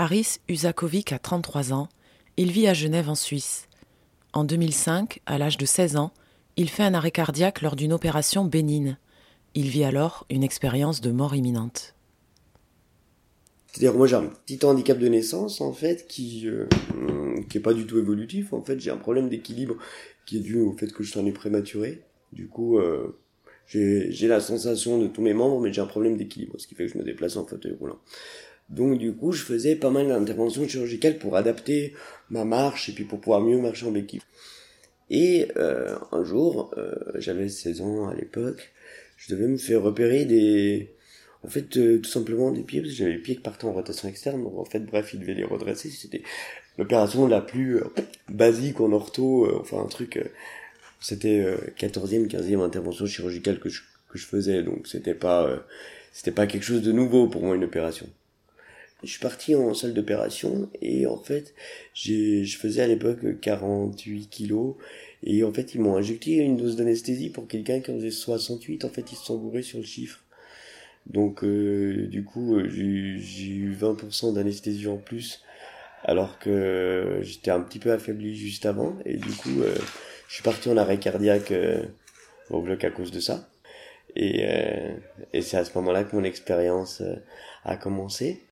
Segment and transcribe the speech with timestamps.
[0.00, 1.90] Haris Usakovic a 33 ans.
[2.38, 3.68] Il vit à Genève en Suisse.
[4.32, 6.10] En 2005, à l'âge de 16 ans,
[6.56, 8.96] il fait un arrêt cardiaque lors d'une opération bénigne.
[9.54, 11.94] Il vit alors une expérience de mort imminente.
[13.66, 16.64] C'est-à-dire moi j'ai un petit handicap de naissance en fait qui euh,
[17.50, 19.76] qui est pas du tout évolutif en fait j'ai un problème d'équilibre
[20.24, 22.00] qui est dû au fait que je suis né prématuré.
[22.32, 23.18] Du coup euh,
[23.66, 26.86] j'ai la sensation de tous mes membres mais j'ai un problème d'équilibre ce qui fait
[26.86, 27.98] que je me déplace en fauteuil roulant.
[28.70, 31.94] Donc du coup, je faisais pas mal d'interventions chirurgicales pour adapter
[32.30, 34.22] ma marche et puis pour pouvoir mieux marcher en béquille.
[35.10, 38.72] Et euh, un jour, euh, j'avais 16 ans à l'époque,
[39.20, 40.94] je devais me faire repérer des...
[41.42, 43.72] En fait, euh, tout simplement des pieds, parce que j'avais les pieds qui partaient en
[43.72, 45.90] rotation externe, en fait, bref, il devait les redresser.
[45.90, 46.22] C'était
[46.78, 47.84] l'opération la plus euh,
[48.28, 50.18] basique en ortho, euh, enfin un truc...
[51.00, 51.42] c'était
[51.78, 55.48] 14e, 15e intervention chirurgicale que je, que je faisais, donc c'était pas...
[56.12, 58.06] c'était pas quelque chose de nouveau pour moi, une opération.
[59.02, 61.54] Je suis parti en salle d'opération et en fait,
[61.94, 64.76] je faisais à l'époque 48 kilos
[65.22, 68.84] et en fait, ils m'ont injecté une dose d'anesthésie pour quelqu'un qui en faisait 68.
[68.84, 70.20] En fait, ils se sont bourrés sur le chiffre.
[71.06, 75.42] Donc, euh, du coup, euh, j'ai, eu 20% d'anesthésie en plus
[76.04, 79.74] alors que j'étais un petit peu affaibli juste avant et du coup, euh,
[80.28, 81.52] je suis parti en arrêt cardiaque
[82.50, 83.48] au bloc à cause de ça.
[84.16, 84.44] Et,
[85.32, 87.02] et c'est à ce moment-là que mon expérience
[87.64, 88.42] a commencé.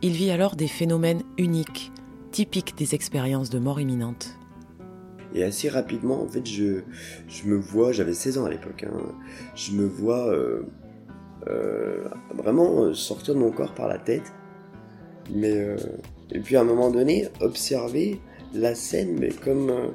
[0.00, 1.90] Il vit alors des phénomènes uniques,
[2.30, 4.38] typiques des expériences de mort imminente.
[5.34, 6.82] Et assez rapidement, en fait, je,
[7.28, 8.96] je me vois, j'avais 16 ans à l'époque, hein,
[9.56, 10.62] je me vois euh,
[11.48, 14.32] euh, vraiment sortir de mon corps par la tête.
[15.34, 15.76] Mais, euh,
[16.30, 18.20] et puis à un moment donné, observer
[18.54, 19.92] la scène, mais comme,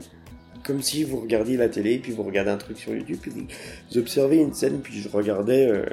[0.65, 3.97] comme si vous regardiez la télé, puis vous regardez un truc sur YouTube, puis vous
[3.97, 5.85] observez une scène, puis je regardais,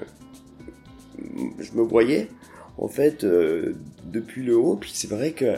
[1.60, 2.28] je me voyais
[2.80, 3.74] en fait, euh,
[4.04, 4.76] depuis le haut.
[4.76, 5.54] Puis c'est vrai que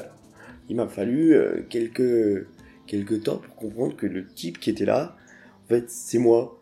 [0.69, 2.47] il m'a fallu euh, quelques,
[2.87, 5.17] quelques temps pour comprendre que le type qui était là,
[5.65, 6.61] en fait, c'est moi.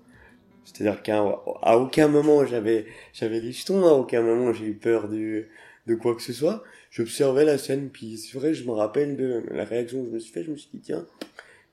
[0.65, 5.47] C'est-à-dire qu'à aucun moment j'avais j'avais des jetons, à aucun moment j'ai eu peur de,
[5.87, 6.62] de quoi que ce soit.
[6.91, 10.19] J'observais la scène, puis c'est vrai, je me rappelle de la réaction que je me
[10.19, 11.06] suis fait, je me suis dit, tiens,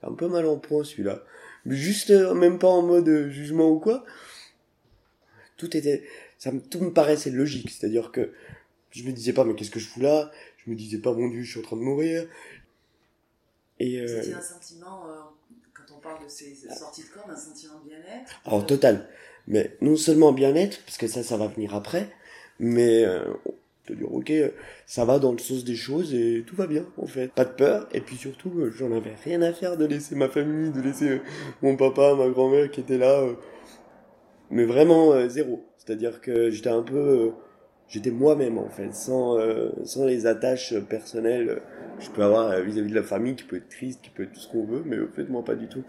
[0.03, 1.23] un peu mal en point celui-là.
[1.65, 4.03] Mais juste, euh, même pas en mode jugement ou quoi.
[5.57, 6.03] Tout était,
[6.37, 7.69] ça me, tout me paraissait logique.
[7.69, 8.31] C'est-à-dire que
[8.91, 10.31] je me disais pas, mais qu'est-ce que je fous là?
[10.65, 12.27] Je me disais pas, mon dieu, je suis en train de mourir.
[13.79, 14.21] Et euh...
[14.21, 15.15] C'était un sentiment, euh,
[15.73, 18.41] quand on parle de ces sorties de corps, un sentiment de bien-être?
[18.45, 19.07] Alors, total.
[19.47, 22.09] Mais non seulement bien-être, parce que ça, ça va venir après,
[22.59, 23.25] mais euh,
[23.85, 24.31] te dire, ok,
[24.85, 27.31] ça va dans le sens des choses et tout va bien, en fait.
[27.31, 30.27] Pas de peur, et puis surtout, euh, j'en avais rien à faire de laisser ma
[30.27, 31.19] famille, de laisser euh,
[31.61, 33.25] mon papa, ma grand-mère qui étaient là,
[34.49, 35.65] mais vraiment zéro.
[35.77, 37.31] C'est-à-dire que j'étais un peu
[37.87, 41.61] j'étais moi-même en fait, sans, euh, sans les attaches personnelles
[41.97, 44.33] que je peux avoir vis-à-vis de la famille, qui peut être triste, qui peut être
[44.33, 45.83] tout ce qu'on veut, mais au fait moi pas du tout.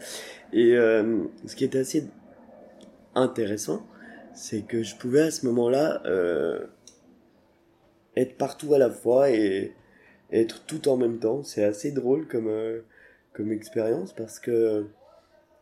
[0.53, 2.06] Et euh, ce qui était assez
[3.14, 3.87] intéressant,
[4.32, 6.66] c'est que je pouvais à ce moment-là euh,
[8.16, 9.75] être partout à la fois et
[10.32, 11.42] être tout en même temps.
[11.42, 12.50] C'est assez drôle comme,
[13.32, 14.87] comme expérience parce que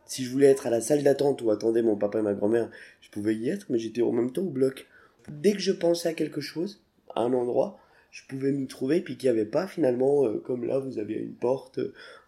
[0.05, 2.69] si je voulais être à la salle d'attente où attendaient mon papa et ma grand-mère,
[3.01, 4.87] je pouvais y être, mais j'étais en même temps au bloc
[5.29, 6.81] dès que je pensais à quelque chose,
[7.15, 7.79] à un endroit,
[8.11, 11.15] je pouvais m'y trouver, puis qu'il n'y avait pas finalement, euh, comme là, vous avez
[11.15, 11.79] une porte,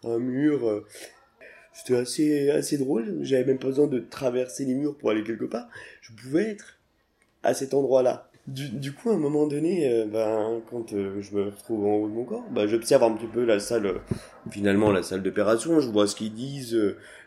[0.04, 0.68] un mur.
[0.68, 0.86] Euh,
[1.72, 3.18] c'était assez, assez drôle.
[3.22, 5.68] J'avais même pas besoin de traverser les murs pour aller quelque part.
[6.00, 6.78] Je pouvais être
[7.42, 8.28] à cet endroit-là.
[8.46, 12.12] Du, coup, à un moment donné, euh, ben, quand je me retrouve en haut de
[12.12, 14.00] mon corps, ben, j'observe un petit peu la salle,
[14.50, 16.76] finalement la salle d'opération, je vois ce qu'ils disent,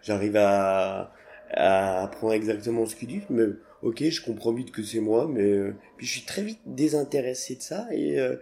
[0.01, 1.13] j'arrive à,
[1.51, 3.45] à apprendre exactement ce qu'ils disent, mais
[3.83, 7.55] ok, je comprends vite que c'est moi, mais euh, puis je suis très vite désintéressé
[7.55, 8.38] de ça et euh,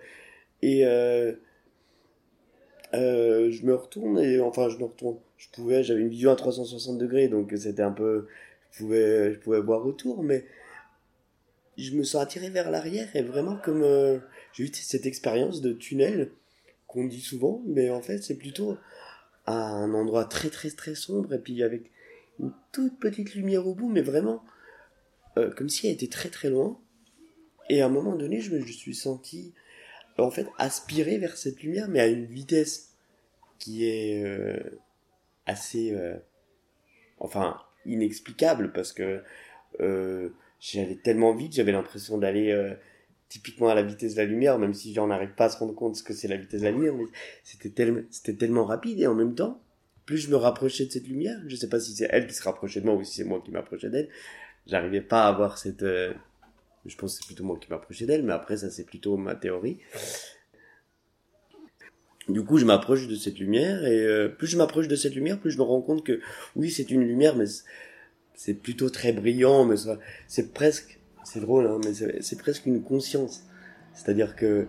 [0.61, 1.33] et euh,
[2.93, 5.17] je me retourne et enfin je me retourne.
[5.37, 8.27] Je pouvais, j'avais une vision à 360 degrés, donc c'était un peu,
[8.71, 10.45] je pouvais, je pouvais voir autour, mais
[11.77, 13.83] je me sens attiré vers l'arrière et vraiment comme
[14.53, 16.31] j'ai eu cette expérience de tunnel
[16.85, 18.77] qu'on dit souvent, mais en fait c'est plutôt
[19.47, 21.89] à un endroit très très très sombre et puis avec
[22.39, 24.43] une toute petite lumière au bout, mais vraiment
[25.37, 26.79] euh, comme si elle était très très loin.
[27.69, 29.53] Et à un moment donné, je me suis senti
[30.17, 32.95] en fait aspiré vers cette lumière, mais à une vitesse
[33.57, 34.59] qui est euh,
[35.45, 36.17] assez, euh,
[37.19, 39.23] enfin, inexplicable parce que
[40.59, 42.75] j'allais tellement vite, j'avais l'impression d'aller
[43.29, 45.73] typiquement à la vitesse de la lumière, même si j'en arrive pas à se rendre
[45.73, 47.05] compte ce que c'est la vitesse de la lumière, mais
[47.43, 49.59] c'était tellement, c'était tellement rapide et en même temps,
[50.05, 51.39] plus je me rapprochais de cette lumière.
[51.47, 53.41] Je sais pas si c'est elle qui se rapprochait de moi ou si c'est moi
[53.43, 54.09] qui m'approchais d'elle.
[54.71, 55.83] J'arrivais pas à avoir cette.
[55.83, 56.13] Euh,
[56.85, 59.35] je pense que c'est plutôt moi qui m'approchais d'elle, mais après ça c'est plutôt ma
[59.35, 59.79] théorie.
[62.29, 65.39] Du coup, je m'approche de cette lumière et euh, plus je m'approche de cette lumière,
[65.39, 66.21] plus je me rends compte que
[66.55, 67.45] oui, c'est une lumière, mais
[68.33, 69.75] c'est plutôt très brillant, mais
[70.27, 73.43] c'est presque, c'est drôle, hein, mais c'est presque une conscience.
[73.93, 74.67] C'est-à-dire que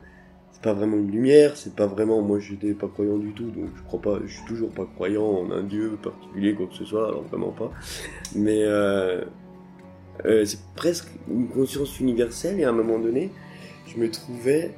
[0.50, 3.68] c'est pas vraiment une lumière, c'est pas vraiment, moi j'étais pas croyant du tout, donc
[3.76, 6.84] je crois pas, je suis toujours pas croyant en un dieu particulier, quoi que ce
[6.84, 7.70] soit, alors vraiment pas.
[8.34, 9.24] Mais euh,
[10.24, 13.30] euh, c'est presque une conscience universelle et à un moment donné,
[13.86, 14.74] je me trouvais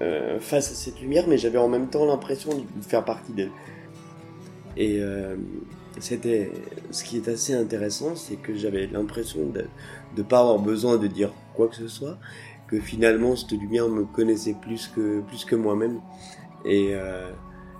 [0.00, 3.50] euh, face à cette lumière, mais j'avais en même temps l'impression de faire partie d'elle.
[4.76, 5.36] Et euh,
[5.98, 6.50] c'était
[6.90, 9.64] ce qui est assez intéressant, c'est que j'avais l'impression de
[10.16, 12.18] ne pas avoir besoin de dire quoi que ce soit,
[12.68, 16.00] que finalement cette lumière me connaissait plus que plus que moi-même,
[16.64, 16.92] et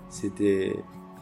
[0.09, 0.75] c'était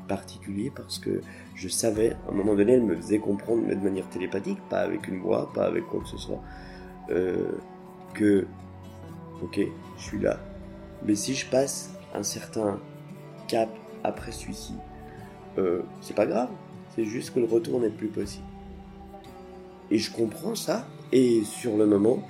[0.07, 1.21] particulier parce que
[1.55, 4.79] je savais, à un moment donné, elle me faisait comprendre, mais de manière télépathique, pas
[4.79, 6.41] avec une voix, pas avec quoi que ce soit,
[8.13, 8.47] que
[9.41, 9.59] ok,
[9.97, 10.39] je suis là,
[11.05, 12.79] mais si je passe un certain
[13.47, 13.69] cap
[14.03, 14.73] après celui-ci,
[15.57, 16.49] euh, c'est pas grave.
[16.95, 18.45] C'est juste que le retour n'est plus possible.
[19.91, 20.87] Et je comprends ça.
[21.11, 22.27] Et sur le moment,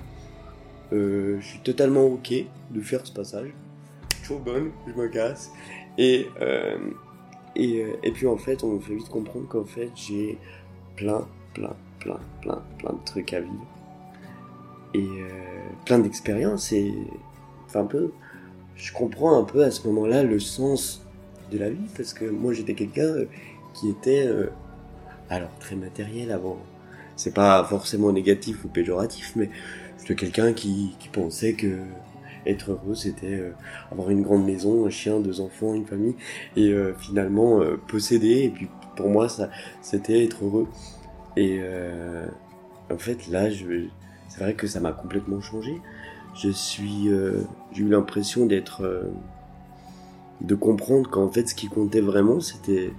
[0.92, 2.32] euh, je suis totalement ok
[2.70, 3.50] de faire ce passage.
[4.24, 5.50] Trop bonne, je me casse.
[5.96, 6.76] Et, euh,
[7.56, 10.38] et, et puis en fait, on me fait vite comprendre qu'en fait, j'ai
[10.96, 13.66] plein, plein, plein, plein, plein de trucs à vivre.
[14.94, 15.06] Et
[15.84, 16.72] plein d'expériences.
[16.72, 16.94] Et
[17.66, 18.10] enfin, un peu
[18.78, 21.02] je comprends un peu à ce moment-là le sens
[21.50, 23.28] de la vie parce que moi j'étais quelqu'un euh,
[23.74, 24.50] qui était euh,
[25.28, 26.58] alors très matériel avant.
[27.16, 29.50] C'est pas forcément négatif ou péjoratif, mais
[29.98, 31.78] j'étais quelqu'un qui pensait que
[32.46, 33.52] être heureux c'était euh,
[33.90, 36.16] avoir une grande maison, un chien, deux enfants, une famille
[36.56, 38.44] et finalement posséder.
[38.44, 39.50] Et puis pour moi ça
[39.82, 40.66] c'était être heureux.
[41.36, 41.60] Et
[42.90, 43.48] en fait là
[44.28, 45.80] c'est vrai que ça m'a complètement changé
[46.38, 47.42] je suis, euh,
[47.72, 49.02] j'ai eu l'impression d'être, euh,
[50.40, 52.92] de comprendre qu'en fait, ce qui comptait vraiment, c'était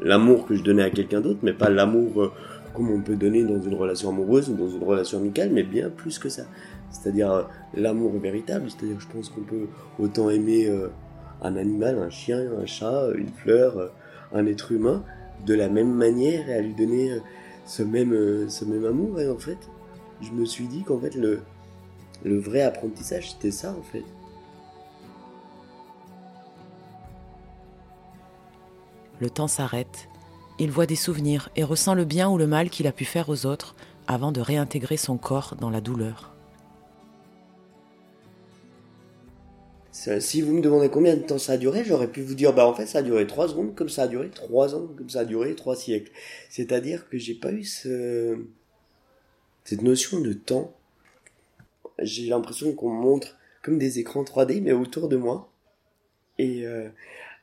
[0.00, 2.32] l'amour que je donnais à quelqu'un d'autre, mais pas l'amour euh,
[2.74, 5.90] comme on peut donner dans une relation amoureuse ou dans une relation amicale, mais bien
[5.90, 6.44] plus que ça.
[6.90, 8.70] C'est-à-dire l'amour véritable.
[8.70, 9.68] C'est-à-dire, je pense qu'on peut
[9.98, 10.70] autant aimer
[11.42, 13.92] un animal, un chien, un chat, une fleur,
[14.32, 15.04] un être humain,
[15.46, 17.18] de la même manière et à lui donner
[17.66, 19.20] ce même, ce même amour.
[19.20, 19.58] Et en fait,
[20.20, 21.42] je me suis dit qu'en fait, le,
[22.24, 24.04] le vrai apprentissage, c'était ça en fait.
[29.20, 30.08] Le temps s'arrête.
[30.60, 33.28] Il voit des souvenirs et ressent le bien ou le mal qu'il a pu faire
[33.28, 33.74] aux autres
[34.06, 36.37] avant de réintégrer son corps dans la douleur.
[40.20, 42.66] Si vous me demandez combien de temps ça a duré, j'aurais pu vous dire, bah
[42.66, 45.20] en fait ça a duré trois secondes, comme ça a duré trois ans, comme ça
[45.20, 46.12] a duré trois siècles.
[46.50, 48.38] C'est-à-dire que j'ai pas eu ce...
[49.64, 50.74] cette notion de temps
[51.98, 55.52] j'ai l'impression qu'on montre comme des écrans 3D, mais autour de moi.
[56.38, 56.88] Et euh,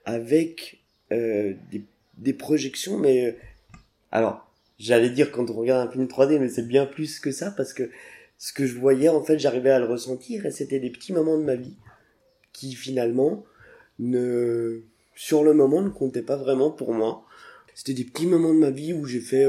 [0.05, 0.81] avec
[1.11, 1.83] euh, des,
[2.17, 3.25] des, projections, mais...
[3.25, 3.31] Euh,
[4.11, 4.49] alors,
[4.79, 7.73] j'allais dire quand on regarde un film 3D, mais c'est bien plus que ça, parce
[7.73, 7.89] que
[8.37, 11.37] ce que je voyais, en fait, j'arrivais à le ressentir, et c'était des petits moments
[11.37, 11.75] de ma vie
[12.55, 13.43] qui, finalement,
[13.99, 14.81] ne...
[15.15, 17.23] sur le moment, ne comptaient pas vraiment pour moi.
[17.73, 19.45] C'était des petits moments de ma vie où j'ai fait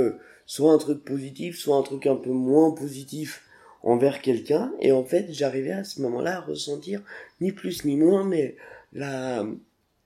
[0.46, 3.46] soit un truc positif, soit un truc un peu moins positif,
[3.86, 7.02] envers quelqu'un et en fait j'arrivais à ce moment-là à ressentir
[7.40, 8.56] ni plus ni moins mais
[8.92, 9.46] la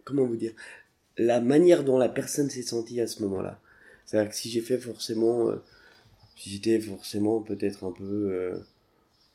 [0.04, 0.52] comment vous dire
[1.16, 3.58] la manière dont la personne s'est sentie à ce moment-là
[4.04, 5.62] c'est-à-dire que si j'ai fait forcément euh,
[6.36, 8.58] si j'étais forcément peut-être un peu euh,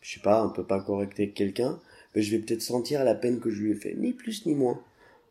[0.02, 1.80] je sais pas un peu pas correct avec quelqu'un
[2.16, 3.94] ben, je vais peut-être sentir la peine que je lui ai fait.
[3.94, 4.82] Ni plus ni moins.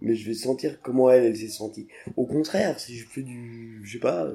[0.01, 1.89] Mais je vais sentir comment elle, elle s'est sentie.
[2.17, 4.31] Au contraire si je fais du je sais pas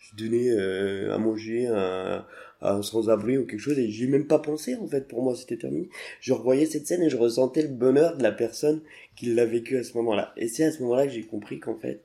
[0.00, 2.26] je donnais euh, à manger un,
[2.60, 5.56] un sans-abri ou quelque chose et j'ai même pas pensé en fait pour moi c'était
[5.56, 5.88] terminé.
[6.20, 8.82] Je revoyais cette scène et je ressentais le bonheur de la personne
[9.16, 10.34] qui l'a vécu à ce moment-là.
[10.36, 12.02] Et c'est à ce moment-là que j'ai compris qu'en fait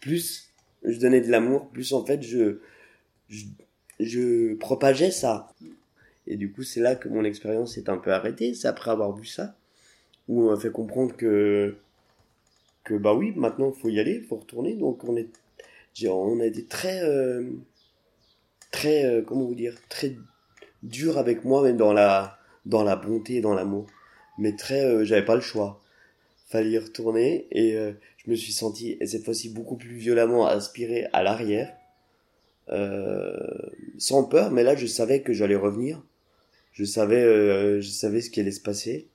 [0.00, 0.50] plus
[0.82, 2.58] je donnais de l'amour plus en fait je,
[3.28, 3.44] je,
[4.00, 5.48] je propageais ça
[6.26, 9.12] et du coup c'est là que mon expérience s'est un peu arrêtée c'est après avoir
[9.16, 9.56] vu ça
[10.28, 11.76] où on m'a fait comprendre que
[12.84, 15.28] que bah oui maintenant faut y aller faut retourner donc on est
[16.08, 17.44] on a été très, euh,
[18.70, 20.16] très, euh, comment vous dire, très
[20.82, 23.86] dur avec moi, même dans la, dans la bonté dans l'amour.
[24.38, 25.80] Mais très, euh, j'avais pas le choix.
[26.46, 27.76] Fallait y retourner et
[28.16, 31.72] je me suis senti, et cette fois-ci beaucoup plus violemment, aspiré à l'arrière.
[33.98, 36.02] sans peur, mais là je savais que j'allais revenir.
[36.72, 39.08] Je savais, je savais ce qui allait se passer.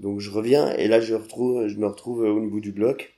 [0.00, 3.14] Donc je reviens et là je retrouve, je me retrouve au niveau du bloc.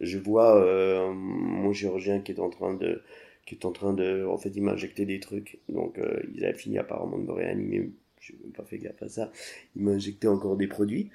[0.00, 3.02] Je vois euh, mon chirurgien qui est en train de
[3.46, 5.60] qui est en train de en fait il m'a injecté des trucs.
[5.70, 7.90] Donc euh, il a fini apparemment de me réanimer.
[8.20, 9.32] J'ai même pas fait gaffe à ça.
[9.74, 11.10] Il m'a injecté encore des produits.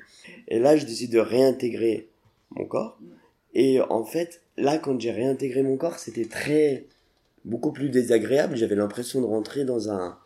[0.47, 2.07] Et là je décide de réintégrer
[2.51, 2.99] mon corps.
[3.53, 6.87] Et en fait là quand j'ai réintégré mon corps c'était très
[7.45, 8.57] beaucoup plus désagréable.
[8.57, 10.17] J'avais l'impression de rentrer dans un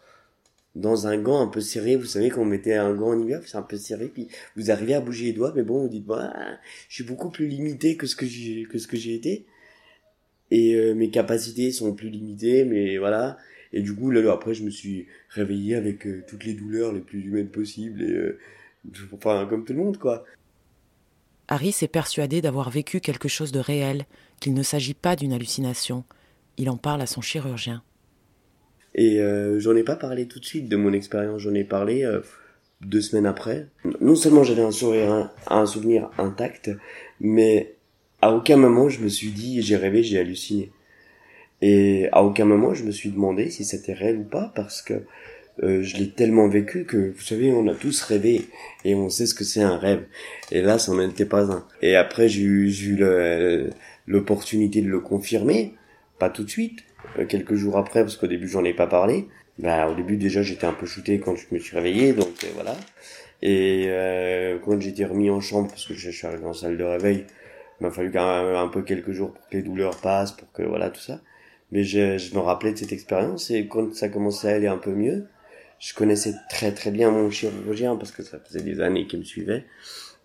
[0.76, 3.42] dans un gant un peu serré, vous savez quand on mettait un gant en hiver,
[3.46, 6.06] c'est un peu serré, puis vous arrivez à bouger les doigts, mais bon, vous dites,
[6.06, 6.34] bah,
[6.88, 9.46] je suis beaucoup plus limité que ce que j'ai, que ce que j'ai été,
[10.50, 13.38] et euh, mes capacités sont plus limitées, mais voilà,
[13.74, 17.02] et du coup, là, après, je me suis réveillé avec euh, toutes les douleurs les
[17.02, 18.40] plus humaines possibles, et euh,
[19.14, 20.24] enfin, comme tout le monde, quoi.
[21.48, 24.06] Harry s'est persuadé d'avoir vécu quelque chose de réel,
[24.40, 26.06] qu'il ne s'agit pas d'une hallucination.
[26.58, 27.84] Il en parle à son chirurgien.
[28.96, 32.04] Et euh, j'en ai pas parlé tout de suite de mon expérience, j'en ai parlé
[32.04, 32.20] euh,
[32.82, 33.68] deux semaines après.
[34.02, 36.72] Non seulement j'avais un sourire, un, souvenir intact,
[37.20, 37.76] mais
[38.22, 40.72] à aucun moment je me suis dit j'ai rêvé, j'ai halluciné.
[41.62, 45.06] Et à aucun moment je me suis demandé si c'était réel ou pas, parce que
[45.64, 48.48] euh, je l'ai tellement vécu que, vous savez, on a tous rêvé
[48.84, 50.06] et on sait ce que c'est un rêve.
[50.52, 51.68] Et là, ça n'en était pas un.
[51.82, 53.70] Et après, j'ai eu, eu
[54.08, 55.76] l'opportunité de le confirmer,
[56.20, 56.80] pas tout de suite,
[57.28, 59.28] quelques jours après, parce qu'au début j'en ai pas parlé.
[59.60, 62.48] Bah, au début déjà j'étais un peu shooté quand je me suis réveillé, donc euh,
[62.56, 62.76] voilà.
[63.42, 66.84] Et euh, quand j'étais remis en chambre, parce que je suis arrivé en salle de
[66.84, 67.26] réveil,
[67.80, 70.52] il m'a fallu quand même un peu quelques jours pour que les douleurs passent, pour
[70.52, 71.22] que voilà tout ça.
[71.72, 74.78] Mais je, je me rappelais de cette expérience et quand ça commençait à aller un
[74.78, 75.28] peu mieux,
[75.80, 79.24] je connaissais très très bien mon chirurgien parce que ça faisait des années qu'il me
[79.24, 79.66] suivait.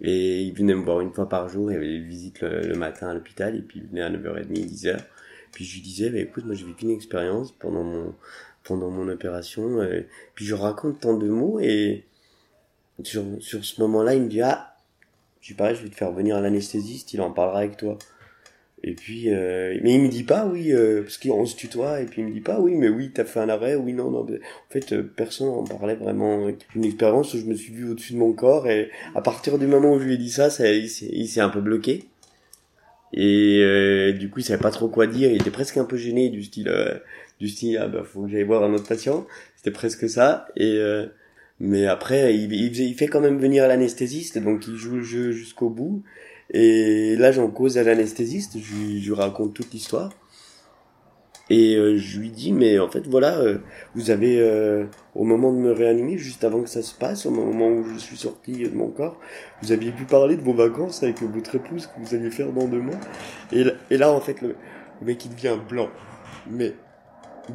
[0.02, 2.60] Et il venait me voir une fois par jour, il y avait des visites le,
[2.60, 4.98] le matin à l'hôpital et puis il venait à 9h30, 10h.
[5.56, 8.14] Puis je lui disais, bah, écoute, moi j'ai vécu une expérience pendant mon,
[8.62, 9.80] pendant mon opération.
[9.80, 10.02] Euh,
[10.34, 12.04] puis je raconte tant de mots et
[13.02, 14.76] sur, sur ce moment-là, il me dit, ah,
[15.40, 17.96] je pareil, je vais te faire venir à l'anesthésiste, il en parlera avec toi.
[18.84, 22.04] Et puis, euh, mais il me dit pas oui, euh, parce qu'on se tutoie, et
[22.04, 24.24] puis il me dit pas oui, mais oui, t'as fait un arrêt, oui, non, non.
[24.24, 26.50] En fait, personne en parlait vraiment.
[26.74, 29.66] Une expérience où je me suis vu au-dessus de mon corps, et à partir du
[29.66, 32.04] moment où je lui ai dit ça, ça il s'est un peu bloqué.
[33.12, 35.30] Et euh, du coup, il savait pas trop quoi dire.
[35.30, 36.98] Il était presque un peu gêné du style, euh,
[37.40, 39.26] du style, ah bah faut que j'aille voir un autre patient.
[39.56, 40.46] C'était presque ça.
[40.56, 41.06] Et euh,
[41.60, 45.32] mais après, il, il, il, fait quand même venir l'anesthésiste, donc il joue le jeu
[45.32, 46.02] jusqu'au bout.
[46.50, 48.58] Et là, j'en cause à l'anesthésiste.
[48.58, 50.12] Je, je lui raconte toute l'histoire.
[51.48, 53.58] Et euh, je lui dis, mais en fait, voilà, euh,
[53.94, 57.30] vous avez, euh, au moment de me réanimer, juste avant que ça se passe, au
[57.30, 59.18] moment où je suis sorti de mon corps,
[59.62, 62.66] vous aviez pu parler de vos vacances avec votre épouse que vous alliez faire dans
[62.66, 62.98] deux mois.
[63.52, 64.56] Et, et là, en fait, le,
[65.02, 65.88] mec, il devient blanc.
[66.50, 66.74] Mais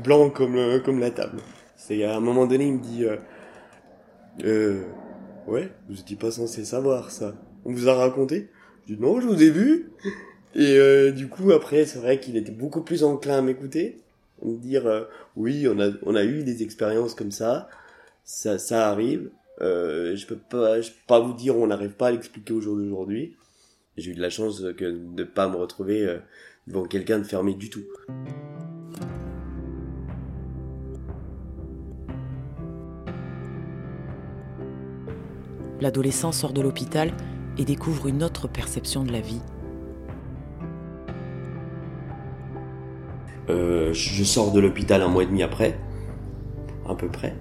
[0.01, 1.39] blanc comme, comme la table.
[1.75, 3.05] C'est à un moment donné, il me dit,
[4.43, 4.81] euh,
[5.47, 7.33] ouais, vous étiez pas censé savoir ça.
[7.65, 8.49] On vous a raconté?
[8.87, 9.91] Je dis, non, je vous ai vu.
[10.55, 13.99] Et euh, du coup, après, c'est vrai qu'il était beaucoup plus enclin à m'écouter,
[14.41, 15.03] à me dire euh,
[15.35, 17.69] oui, on a on a eu des expériences comme ça,
[18.23, 19.29] ça arrive.
[19.61, 22.61] Euh, je peux pas je peux pas vous dire, on n'arrive pas à l'expliquer au
[22.61, 23.35] jour d'aujourd'hui.
[23.97, 26.19] J'ai eu de la chance que de pas me retrouver
[26.67, 27.83] devant quelqu'un de fermé du tout.
[35.81, 37.11] L'adolescent sort de l'hôpital
[37.57, 39.41] et découvre une autre perception de la vie.
[43.49, 45.77] Euh, je sors de l'hôpital un mois et demi après,
[46.87, 47.35] à peu près.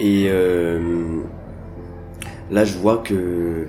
[0.00, 1.20] Et euh,
[2.50, 3.66] là, je vois que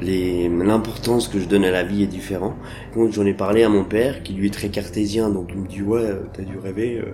[0.00, 2.54] l'importance que je donne à la vie est différente.
[2.96, 5.82] J'en ai parlé à mon père, qui lui est très cartésien, donc il me dit
[5.82, 6.98] ouais, t'as dû rêver.
[6.98, 7.12] Euh.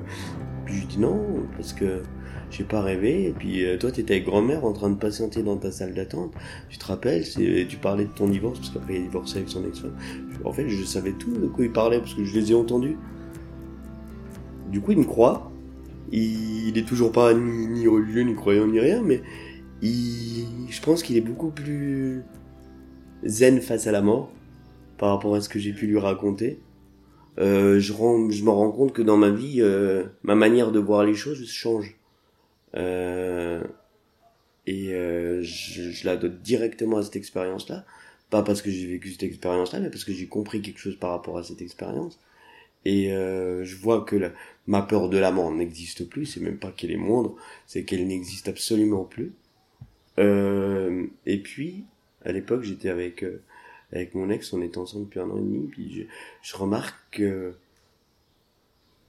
[0.65, 1.21] Puis je dis non,
[1.57, 2.03] parce que
[2.51, 3.29] j'ai pas rêvé.
[3.29, 6.33] Et puis euh, toi, t'étais avec grand-mère en train de patienter dans ta salle d'attente.
[6.69, 9.65] Tu te rappelles, tu parlais de ton divorce parce qu'après il a divorcé avec son
[9.67, 9.97] ex-femme.
[10.45, 12.97] En fait, je savais tout de quoi il parlait parce que je les ai entendus.
[14.71, 15.51] Du coup, il me croit.
[16.13, 19.23] Il, il est toujours pas ni, ni, religieux, ni croyant, ni rien, mais
[19.83, 22.23] il, je pense qu'il est beaucoup plus
[23.25, 24.31] zen face à la mort
[24.97, 26.61] par rapport à ce que j'ai pu lui raconter.
[27.39, 30.79] Euh, je, rends, je me rends compte que dans ma vie, euh, ma manière de
[30.79, 31.98] voir les choses change.
[32.77, 33.63] Euh,
[34.67, 37.85] et euh, je, je, la dois directement à cette expérience-là.
[38.31, 41.11] Pas parce que j'ai vécu cette expérience-là, mais parce que j'ai compris quelque chose par
[41.11, 42.19] rapport à cette expérience.
[42.85, 44.33] Et euh, je vois que la,
[44.67, 46.27] ma peur de la mort n'existe plus.
[46.27, 49.33] C'est même pas qu'elle est moindre, c'est qu'elle n'existe absolument plus.
[50.19, 51.85] Euh, et puis,
[52.25, 53.43] à l'époque, j'étais avec euh,
[53.93, 55.69] avec mon ex, on était ensemble depuis un an et demi.
[55.69, 56.03] Puis je,
[56.43, 57.55] je remarque que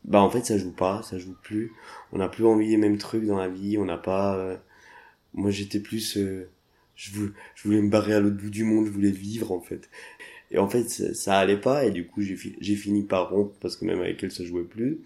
[0.09, 1.71] bah en fait ça joue pas, ça joue plus.
[2.11, 4.35] On n'a plus envie des mêmes trucs dans la vie, on n'a pas.
[4.37, 4.57] Euh,
[5.33, 6.49] moi j'étais plus, euh,
[6.95, 9.61] je, voulais, je voulais me barrer à l'autre bout du monde, je voulais vivre en
[9.61, 9.89] fait.
[10.51, 13.85] Et en fait, ça, allait pas, et du coup, j'ai fini par rompre, parce que
[13.85, 14.99] même avec elle, ça jouait plus.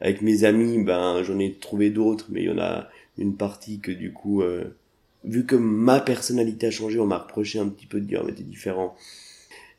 [0.00, 3.78] Avec mes amis, ben, j'en ai trouvé d'autres, mais il y en a une partie
[3.80, 4.64] que du coup, euh,
[5.24, 8.32] vu que ma personnalité a changé, on m'a reproché un petit peu de dire, mais
[8.32, 8.96] t'es différent.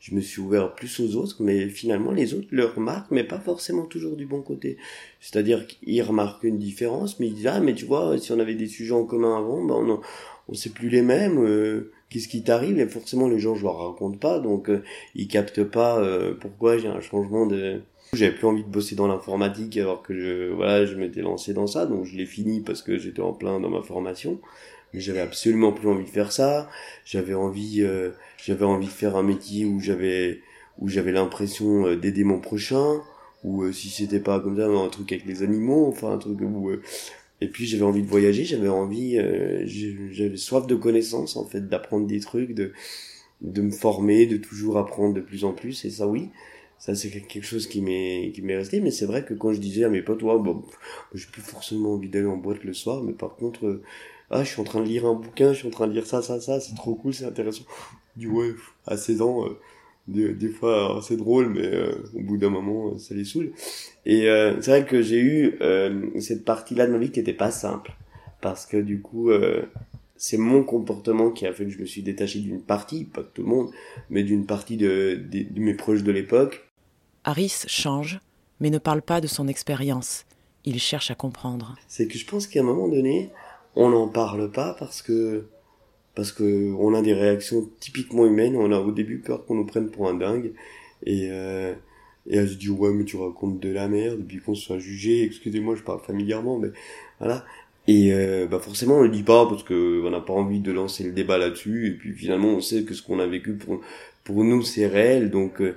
[0.00, 3.38] Je me suis ouvert plus aux autres, mais finalement, les autres le remarquent, mais pas
[3.38, 4.78] forcément toujours du bon côté.
[5.20, 8.54] C'est-à-dire qu'ils remarquent une différence, mais ils disent, ah, mais tu vois, si on avait
[8.54, 10.00] des sujets en commun avant, ben, on,
[10.50, 12.78] on sait plus les mêmes, euh, qu'est-ce qui t'arrive?
[12.78, 14.82] Et forcément les gens je leur raconte pas donc euh,
[15.14, 17.80] ils captent pas euh, pourquoi j'ai un changement de
[18.12, 21.68] j'avais plus envie de bosser dans l'informatique alors que je voilà je m'étais lancé dans
[21.68, 24.40] ça donc je l'ai fini parce que j'étais en plein dans ma formation
[24.92, 26.68] mais j'avais absolument plus envie de faire ça
[27.04, 28.10] j'avais envie euh,
[28.44, 30.40] j'avais envie de faire un métier où j'avais
[30.78, 33.00] où j'avais l'impression d'aider mon prochain
[33.44, 36.70] ou si c'était pas comme ça un truc avec les animaux enfin un truc où
[37.40, 39.64] et puis j'avais envie de voyager, j'avais envie, euh,
[40.12, 42.72] j'avais soif de connaissances en fait, d'apprendre des trucs, de
[43.40, 45.84] de me former, de toujours apprendre de plus en plus.
[45.86, 46.28] Et ça, oui,
[46.78, 48.80] ça c'est quelque chose qui m'est qui m'est resté.
[48.80, 50.62] Mais c'est vrai que quand je disais à mes potes, ouais, bon,
[51.14, 53.82] j'ai plus forcément envie d'aller en boîte le soir, mais par contre, euh,
[54.30, 56.06] ah, je suis en train de lire un bouquin, je suis en train de lire
[56.06, 57.64] ça, ça, ça, c'est trop cool, c'est intéressant.
[58.16, 58.54] Du ouais,
[58.86, 59.46] à 16 ans.
[59.46, 59.58] Euh,
[60.08, 63.52] des, des fois c'est drôle mais euh, au bout d'un moment ça les saoule
[64.06, 67.20] et euh, c'est vrai que j'ai eu euh, cette partie là de ma vie qui
[67.20, 67.92] était pas simple
[68.40, 69.30] parce que du coup
[70.16, 73.28] c'est mon comportement qui a fait que je me suis détaché d'une partie pas de
[73.32, 73.70] tout le monde
[74.08, 76.68] mais d'une partie de, de, de mes proches de l'époque
[77.24, 78.20] Harris change
[78.60, 80.24] mais ne parle pas de son expérience
[80.64, 83.30] il cherche à comprendre c'est que je pense qu'à un moment donné
[83.76, 85.44] on n'en parle pas parce que
[86.14, 88.56] parce que on a des réactions typiquement humaines.
[88.56, 90.52] On a au début peur qu'on nous prenne pour un dingue
[91.06, 91.74] et euh,
[92.28, 94.78] et elle se dit ouais mais tu racontes de la merde et puis qu'on soit
[94.78, 95.22] jugé.
[95.24, 96.70] Excusez-moi, je parle familièrement, mais
[97.18, 97.44] voilà.
[97.88, 100.72] Et euh, bah forcément on le dit pas parce que on n'a pas envie de
[100.72, 101.88] lancer le débat là-dessus.
[101.88, 103.80] Et puis finalement on sait que ce qu'on a vécu pour
[104.24, 105.30] pour nous c'est réel.
[105.30, 105.76] Donc euh,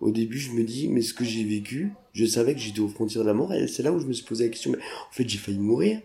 [0.00, 2.88] au début je me dis mais ce que j'ai vécu, je savais que j'étais aux
[2.88, 3.52] frontières de la mort.
[3.52, 5.58] Et c'est là où je me suis posé la question mais en fait j'ai failli
[5.58, 6.00] mourir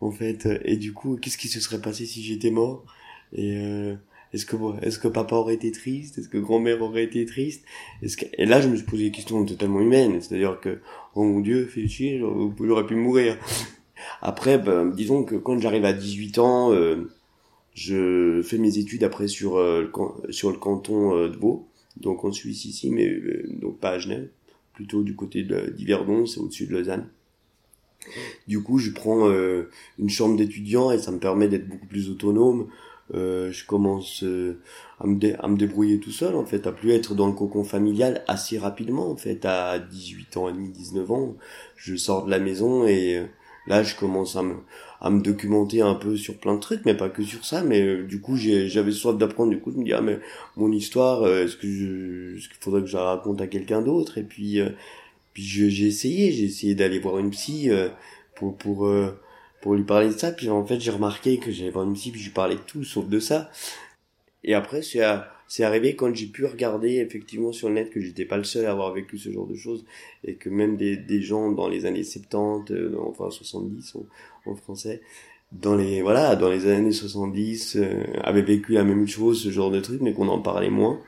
[0.00, 0.48] en fait.
[0.64, 2.84] Et du coup, qu'est-ce qui se serait passé si j'étais mort?
[3.32, 3.94] Et euh,
[4.32, 6.18] est-ce que est-ce que papa aurait été triste?
[6.18, 7.64] Est-ce que grand-mère aurait été triste?
[8.02, 10.80] Est-ce que et là, je me suis posé des questions totalement humaines, c'est-à-dire que
[11.14, 13.36] oh mon Dieu, fait chier, j'aurais pu mourir.
[14.22, 17.10] Après, ben, disons que quand j'arrive à 18 ans, euh,
[17.74, 22.32] je fais mes études après sur euh, le, sur le canton de Vaud, donc en
[22.32, 23.20] Suisse ici, mais
[23.60, 24.28] donc pas à Genève,
[24.74, 27.08] plutôt du côté d'Yverdon, c'est au-dessus de Lausanne.
[28.46, 32.10] Du coup, je prends euh, une chambre d'étudiant et ça me permet d'être beaucoup plus
[32.10, 32.68] autonome.
[33.14, 34.60] Euh, je commence euh,
[35.00, 37.64] à, me à me débrouiller tout seul en fait, à plus être dans le cocon
[37.64, 39.44] familial assez rapidement en fait.
[39.44, 41.36] À 18 ans et demi, 19 ans,
[41.76, 43.22] je sors de la maison et
[43.66, 44.56] là je commence à me,
[45.00, 47.62] à me documenter un peu sur plein de trucs, mais pas que sur ça.
[47.62, 49.50] Mais du coup, j'avais soif d'apprendre.
[49.50, 50.18] Du coup, je me dis ah mais
[50.56, 54.18] mon histoire, est-ce que je, est-ce qu'il faudrait que je la raconte à quelqu'un d'autre?
[54.18, 54.60] Et puis
[55.38, 57.90] puis j'ai essayé, j'ai essayé d'aller voir une psy euh,
[58.34, 59.16] pour pour euh,
[59.62, 60.32] pour lui parler de ça.
[60.32, 62.60] Puis en fait, j'ai remarqué que j'allais voir une psy, puis je lui parlais de
[62.60, 63.48] tout sauf de ça.
[64.42, 65.00] Et après, c'est
[65.46, 68.66] c'est arrivé quand j'ai pu regarder effectivement sur le net que j'étais pas le seul
[68.66, 69.84] à avoir vécu ce genre de choses
[70.24, 73.96] et que même des, des gens dans les années 70, euh, enfin 70
[74.44, 75.00] en, français,
[75.52, 77.78] dans les voilà dans les années 70
[78.24, 81.00] avaient vécu la même chose, ce genre de truc, mais qu'on en parlait moins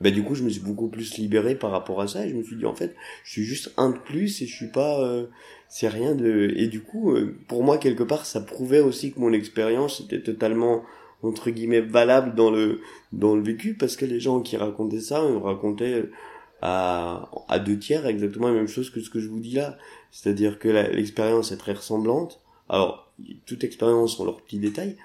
[0.00, 2.34] bah du coup je me suis beaucoup plus libéré par rapport à ça et je
[2.34, 5.00] me suis dit en fait je suis juste un de plus et je suis pas
[5.00, 5.26] euh,
[5.68, 9.20] c'est rien de et du coup euh, pour moi quelque part ça prouvait aussi que
[9.20, 10.82] mon expérience était totalement
[11.22, 12.80] entre guillemets valable dans le
[13.12, 16.04] dans le vécu parce que les gens qui racontaient ça ils racontaient
[16.60, 19.78] à à deux tiers exactement la même chose que ce que je vous dis là.
[20.10, 22.40] C'est-à-dire que l'expérience est très ressemblante.
[22.68, 23.12] Alors
[23.46, 24.96] toute expérience ont leurs petits détails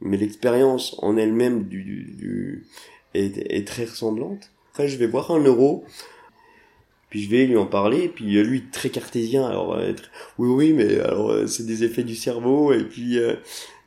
[0.00, 2.66] mais l'expérience en elle-même du, du, du
[3.16, 4.50] est, très ressemblante.
[4.70, 5.84] Après, je vais voir un euro,
[7.10, 9.92] puis je vais lui en parler, puis euh, lui très cartésien, alors euh,
[10.38, 13.18] oui oui, mais alors euh, c'est des effets du cerveau, et puis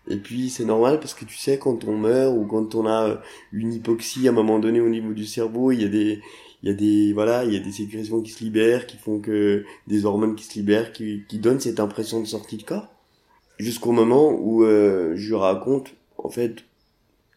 [0.09, 3.21] et puis c'est normal parce que tu sais quand on meurt ou quand on a
[3.53, 6.21] une hypoxie à un moment donné au niveau du cerveau, il y a des
[6.63, 9.19] il y a des voilà il y a des sécrétions qui se libèrent qui font
[9.19, 12.87] que des hormones qui se libèrent qui, qui donnent cette impression de sortie de corps.
[13.59, 16.63] Jusqu'au moment où je raconte en fait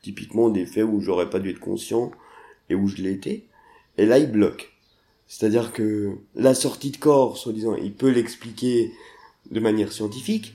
[0.02, 2.10] typiquement des faits où j'aurais pas dû être conscient
[2.68, 3.46] et où je été.
[3.98, 4.72] Et là, il bloque.
[5.26, 8.92] C'est-à-dire que la sortie de corps, soi-disant, il peut l'expliquer
[9.50, 10.54] de manière scientifique,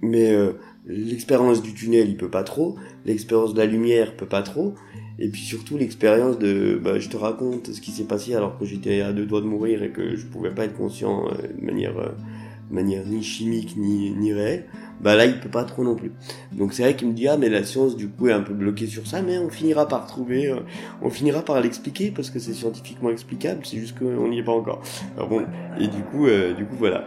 [0.00, 0.52] mais euh,
[0.86, 4.74] l'expérience du tunnel, il peut pas trop, l'expérience de la lumière peut pas trop,
[5.18, 8.64] et puis surtout l'expérience de, bah, je te raconte ce qui s'est passé alors que
[8.64, 11.64] j'étais à deux doigts de mourir et que je pouvais pas être conscient euh, de
[11.64, 12.08] manière euh,
[12.70, 14.66] de manière ni chimique ni, ni réelle,
[15.00, 16.12] bah là il peut pas trop non plus.
[16.52, 18.54] Donc c'est vrai qu'il me dit ah mais la science du coup est un peu
[18.54, 20.60] bloquée sur ça, mais on finira par trouver, euh,
[21.02, 24.52] on finira par l'expliquer parce que c'est scientifiquement explicable, c'est juste qu'on n'y est pas
[24.52, 24.82] encore.
[25.16, 25.44] Alors bon,
[25.78, 27.04] et du coup, euh, du coup voilà.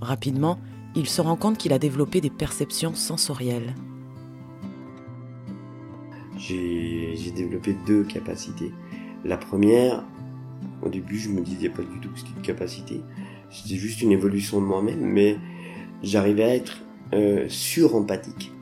[0.00, 0.58] Rapidement,
[0.94, 3.74] il se rend compte qu'il a développé des perceptions sensorielles.
[6.38, 8.72] J'ai développé deux capacités.
[9.24, 10.04] La première,
[10.82, 13.00] au début, je me disais pas du tout que c'était une capacité.
[13.50, 15.38] C'était juste une évolution de moi-même, mais
[16.02, 16.78] j'arrivais à être
[17.14, 18.52] euh, sur-empathique.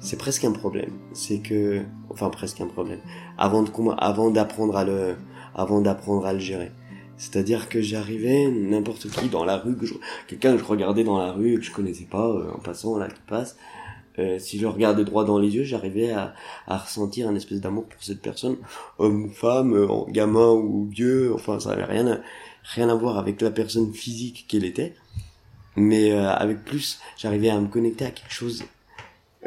[0.00, 0.90] C'est presque un problème.
[1.12, 2.98] C'est que, enfin presque un problème.
[3.38, 5.16] Avant de, avant d'apprendre à le,
[5.54, 6.72] avant d'apprendre à le gérer.
[7.16, 9.86] C'est-à-dire que j'arrivais, n'importe qui dans la rue, que
[10.26, 13.06] quelqu'un que je regardais dans la rue que je connaissais pas, euh, en passant là
[13.06, 13.56] qui passe,
[14.18, 16.34] euh, si je regardais droit dans les yeux, j'arrivais à,
[16.66, 18.56] à, ressentir un espèce d'amour pour cette personne,
[18.98, 22.18] homme ou femme, euh, gamin ou vieux, enfin ça n'avait rien à,
[22.62, 24.94] rien à voir avec la personne physique qu'elle était,
[25.76, 28.64] mais avec plus, j'arrivais à me connecter à quelque chose,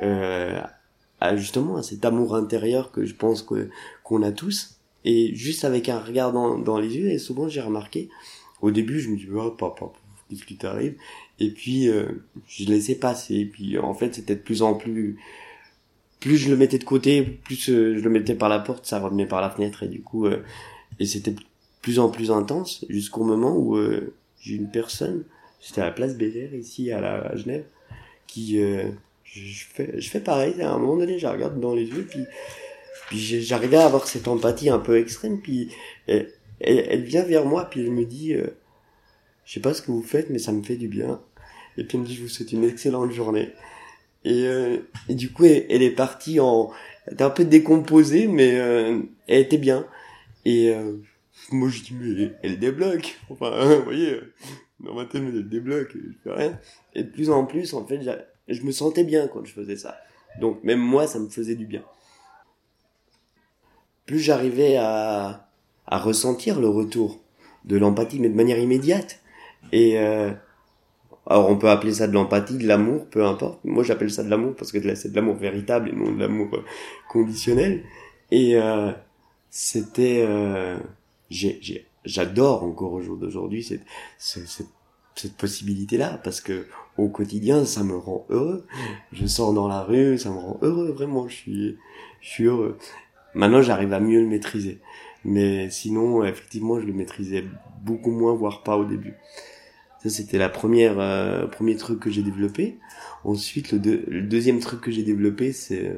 [0.02, 3.70] à justement à cet amour intérieur que je pense que
[4.04, 4.76] qu'on a tous.
[5.06, 8.10] Et juste avec un regard dans, les yeux, et souvent j'ai remarqué,
[8.62, 9.92] au début je me dis, oh papa,
[10.28, 10.98] qu'est-ce qui t'arrive?
[11.40, 12.06] Et puis euh,
[12.48, 15.18] je laissais passer, et puis en fait c'était de plus en plus...
[16.20, 19.00] Plus je le mettais de côté, plus euh, je le mettais par la porte, ça
[19.00, 20.26] revenait par la fenêtre, et du coup...
[20.26, 20.44] Euh,
[21.00, 21.42] et c'était de
[21.82, 23.78] plus en plus intense, jusqu'au moment où
[24.40, 25.24] j'ai une personne,
[25.60, 27.66] c'était à la place Bézère, ici à, la, à Genève,
[28.28, 28.58] qui...
[28.58, 32.22] je, fais, je fais pareil, à un moment donné, je regarde dans les yeux, puis
[33.08, 35.70] puis j'arrivais à avoir cette empathie un peu extrême, puis
[36.08, 38.48] elle, elle, vient vers moi, puis elle me dit, euh,
[39.46, 41.22] je sais pas ce que vous faites, mais ça me fait du bien.
[41.78, 43.54] Et puis elle me dit, je vous souhaite une excellente journée.
[44.24, 44.78] Et, euh,
[45.10, 46.72] du coup, elle, est partie en,
[47.06, 49.86] elle était un peu décomposée, mais euh, elle était bien.
[50.46, 50.98] Et euh,
[51.52, 53.20] moi je dis, mais elle débloque.
[53.30, 54.20] Enfin, vous voyez,
[54.80, 56.60] dans ma tête, elle débloque, je fais rien.
[56.94, 58.02] Et de plus en plus, en fait,
[58.48, 59.98] je me sentais bien quand je faisais ça.
[60.42, 61.84] Donc même moi, ça me faisait du bien
[64.06, 65.48] plus j'arrivais à,
[65.88, 67.20] à ressentir le retour
[67.66, 69.20] de l'empathie, mais de manière immédiate.
[69.72, 70.32] Et euh,
[71.28, 73.64] alors on peut appeler ça de l'empathie, de l'amour, peu importe.
[73.64, 76.50] Moi j'appelle ça de l'amour parce que c'est de l'amour véritable et non de l'amour
[76.54, 76.64] euh,
[77.10, 77.84] conditionnel.
[78.32, 78.92] Et euh,
[79.50, 80.78] c'était, euh,
[82.06, 83.84] j'adore encore au jour d'aujourd'hui cette,
[84.18, 84.68] cette,
[85.16, 88.66] cette possibilité-là parce que au quotidien ça me rend heureux.
[89.12, 91.28] Je sors dans la rue, ça me rend heureux vraiment.
[91.28, 91.78] Je suis,
[92.22, 92.78] je suis heureux.
[93.36, 94.80] Maintenant, j'arrive à mieux le maîtriser.
[95.26, 97.44] Mais sinon, effectivement, je le maîtrisais
[97.84, 99.16] beaucoup moins, voire pas au début.
[100.06, 102.78] Ça, c'était la première, euh, premier truc que j'ai développé.
[103.24, 105.96] Ensuite, le, deuxième truc que j'ai développé, c'est euh,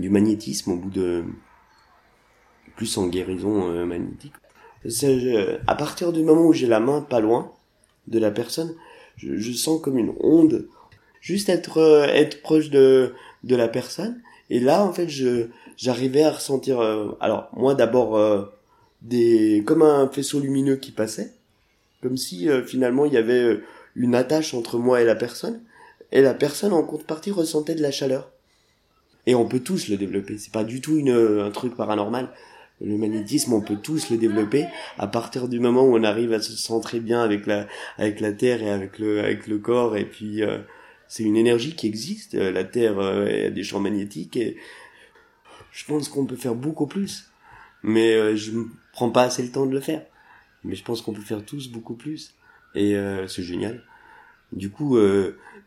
[0.00, 1.22] du magnétisme au bout de
[2.74, 4.32] plus en guérison euh, magnétique.
[5.68, 7.52] à partir du moment où j'ai la main pas loin
[8.08, 8.74] de la personne,
[9.16, 10.66] je, sens comme une onde.
[11.20, 16.80] Juste être proche de la personne et là, en fait, je j'arrivais à ressentir.
[17.20, 18.50] Alors moi, d'abord
[19.64, 21.32] comme un faisceau lumineux qui passait,
[22.04, 23.58] comme si euh, finalement il y avait
[23.96, 25.60] une attache entre moi et la personne,
[26.12, 28.30] et la personne en contrepartie ressentait de la chaleur.
[29.26, 30.38] Et on peut tous le développer.
[30.38, 32.28] C'est pas du tout une, un truc paranormal.
[32.80, 34.66] Le magnétisme, on peut tous le développer
[34.98, 38.32] à partir du moment où on arrive à se centrer bien avec la avec la
[38.32, 40.42] terre et avec le avec le corps et puis
[41.08, 42.34] c'est une énergie qui existe.
[42.34, 44.56] Euh, la Terre euh, a des champs magnétiques et
[45.70, 47.30] je pense qu'on peut faire beaucoup plus.
[47.82, 50.04] Mais euh, je ne prends pas assez le temps de le faire.
[50.64, 52.34] Mais je pense qu'on peut faire tous beaucoup plus.
[52.74, 52.96] Et
[53.28, 53.82] c'est génial.
[54.52, 54.98] Du coup,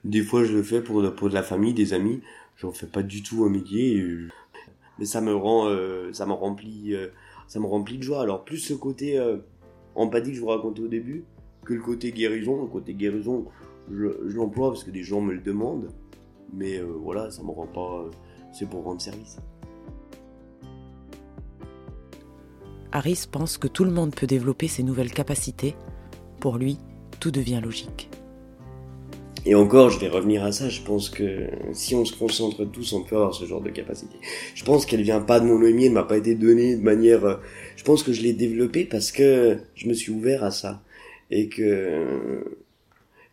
[0.04, 2.22] des fois je le fais pour, pour de la famille, des amis.
[2.58, 4.04] J'en fais pas du tout un métier.
[5.00, 5.70] mais ça me rend,
[6.12, 6.96] ça me remplit,
[7.48, 8.22] ça me remplit de joie.
[8.22, 9.18] Alors plus ce côté
[9.96, 11.26] empathique que je vous racontais au début,
[11.66, 12.62] que le côté guérison.
[12.62, 13.46] Le côté guérison,
[13.92, 15.90] je, l'emploie parce que des gens me le demandent,
[16.54, 18.06] mais euh, voilà, ça me rend pas.
[18.06, 18.12] Euh,
[18.54, 19.38] c'est pour rendre service.
[22.98, 25.76] Harris pense que tout le monde peut développer ses nouvelles capacités.
[26.40, 26.80] Pour lui,
[27.20, 28.10] tout devient logique.
[29.46, 32.94] Et encore, je vais revenir à ça, je pense que si on se concentre tous,
[32.94, 34.16] on peut avoir ce genre de capacité.
[34.56, 37.24] Je pense qu'elle vient pas de mon ami, elle m'a pas été donnée de manière...
[37.24, 37.36] Euh,
[37.76, 40.82] je pense que je l'ai développée parce que je me suis ouvert à ça.
[41.30, 42.44] Et que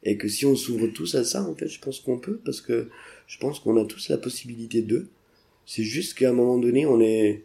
[0.03, 2.61] et que si on s'ouvre tous à ça, en fait, je pense qu'on peut, parce
[2.61, 2.91] que
[3.27, 5.09] je pense qu'on a tous la possibilité d'eux.
[5.65, 7.45] C'est juste qu'à un moment donné, on est,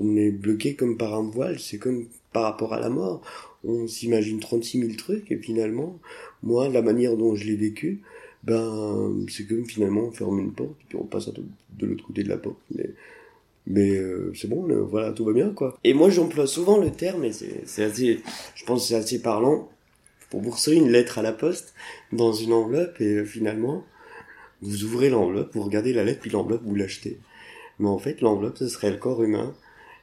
[0.00, 3.22] on est bloqué comme par un voile, c'est comme par rapport à la mort.
[3.64, 5.98] On s'imagine 36 000 trucs, et finalement,
[6.42, 8.00] moi, la manière dont je l'ai vécu,
[8.42, 12.30] ben, c'est comme finalement on ferme une porte, puis on passe de l'autre côté de
[12.30, 12.56] la porte.
[12.74, 12.90] Mais,
[13.66, 15.78] mais euh, c'est bon, voilà, tout va bien, quoi.
[15.84, 18.20] Et moi, j'emploie souvent le terme, et c'est assez,
[18.54, 19.68] je pense que c'est assez parlant,
[20.30, 21.74] pour recevoir une lettre à la poste,
[22.12, 23.84] dans une enveloppe, et euh, finalement,
[24.62, 27.18] vous ouvrez l'enveloppe, vous regardez la lettre, puis l'enveloppe, vous l'achetez.
[27.78, 29.54] Mais en fait, l'enveloppe, ce serait le corps humain,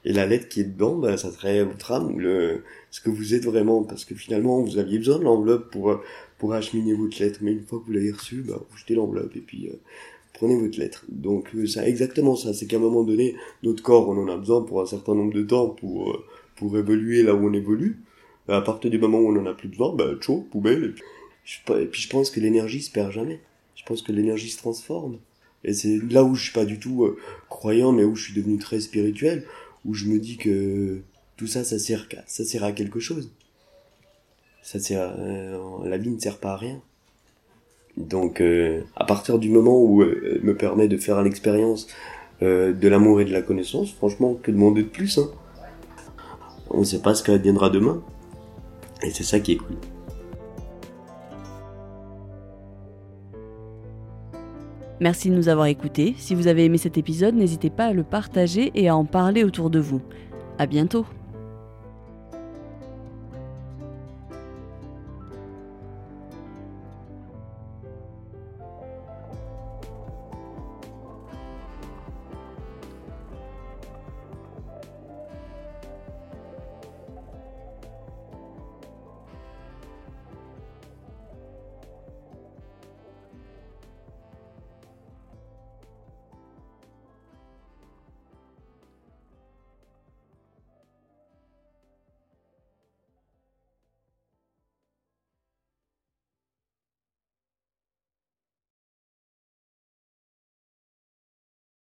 [0.08, 3.10] et la lettre qui est dedans, bah, ça serait votre âme, ou le, ce que
[3.10, 6.00] vous êtes vraiment, parce que finalement, vous aviez besoin de l'enveloppe pour,
[6.38, 9.36] pour acheminer votre lettre, mais une fois que vous l'avez reçue, bah, vous jetez l'enveloppe,
[9.36, 9.76] et puis, euh,
[10.38, 11.04] prenez votre lettre.
[11.10, 14.38] Donc euh, c'est exactement ça, c'est qu'à un moment donné, notre corps, on en a
[14.38, 16.24] besoin pour un certain nombre de temps pour euh,
[16.56, 18.00] pour évoluer là où on évolue.
[18.48, 20.06] À partir du moment où on en a plus besoin, bah
[20.52, 20.96] poubelle.
[21.70, 23.41] Et puis, je, pense que l'énergie se perd jamais.
[23.76, 25.17] Je pense que l'énergie se transforme.
[25.65, 27.17] Et c'est là où je suis pas du tout euh,
[27.50, 29.46] croyant, mais où je suis devenu très spirituel,
[29.88, 31.02] où je me dis que
[31.38, 33.32] tout ça, ça sert, à quelque chose.
[34.62, 35.15] Ça sert,
[35.84, 36.82] la vie ne sert pas à rien.
[37.97, 41.88] Donc euh, à partir du moment où euh, elle me permet de faire l'expérience
[42.43, 45.30] euh, de l'amour et de la connaissance, franchement, que demander de plus hein?
[46.69, 48.04] On ne sait pas ce qu'adviendra demain.
[49.02, 49.78] Et c'est ça qui est cool.
[54.99, 56.15] Merci de nous avoir écoutés.
[56.17, 59.43] Si vous avez aimé cet épisode, n'hésitez pas à le partager et à en parler
[59.43, 60.01] autour de vous.
[60.57, 61.05] À bientôt!